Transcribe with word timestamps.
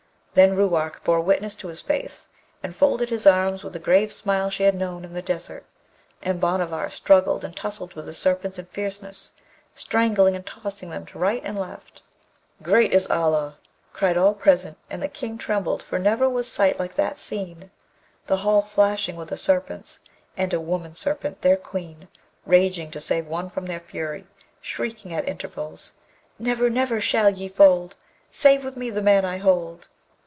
Then 0.33 0.55
Ruark 0.55 1.03
bore 1.03 1.19
witness 1.19 1.55
to 1.55 1.67
his 1.67 1.81
faith, 1.81 2.25
and 2.63 2.73
folded 2.73 3.09
his 3.09 3.27
arms 3.27 3.65
with 3.65 3.73
the 3.73 3.79
grave 3.79 4.13
smile 4.13 4.49
she 4.49 4.63
had 4.63 4.73
known 4.75 5.03
in 5.03 5.11
the 5.13 5.21
desert; 5.21 5.65
and 6.23 6.39
Bhanavar 6.39 6.89
struggled 6.89 7.43
and 7.43 7.53
tussled 7.53 7.95
with 7.95 8.05
the 8.05 8.13
Serpents 8.13 8.57
in 8.57 8.65
fierceness, 8.67 9.33
strangling 9.75 10.37
and 10.37 10.45
tossing 10.45 10.89
them 10.89 11.05
to 11.07 11.19
right 11.19 11.41
and 11.43 11.59
left. 11.59 12.01
'Great 12.63 12.93
is 12.93 13.09
Allah!' 13.11 13.57
cried 13.91 14.15
all 14.15 14.33
present, 14.33 14.77
and 14.89 15.03
the 15.03 15.09
King 15.09 15.37
trembled, 15.37 15.83
for 15.83 15.99
never 15.99 16.29
was 16.29 16.49
sight 16.49 16.79
like 16.79 16.95
that 16.95 17.17
seen, 17.19 17.69
the 18.27 18.37
hall 18.37 18.61
flashing 18.61 19.17
with 19.17 19.27
the 19.27 19.37
Serpents, 19.37 19.99
and 20.37 20.53
a 20.53 20.61
woman 20.61 20.95
serpent, 20.95 21.41
their 21.41 21.57
Queen, 21.57 22.07
raging 22.45 22.89
to 22.91 23.01
save 23.01 23.27
one 23.27 23.49
from 23.49 23.65
their 23.65 23.81
fury, 23.81 24.25
shrieking 24.61 25.13
at 25.13 25.27
intervals: 25.27 25.97
Never, 26.39 26.69
never 26.69 27.01
shall 27.01 27.29
ye 27.31 27.49
fold, 27.49 27.97
Save 28.31 28.63
with 28.63 28.77
me 28.77 28.89
the 28.89 29.01
man 29.01 29.25
I 29.25 29.35
hold. 29.37 29.89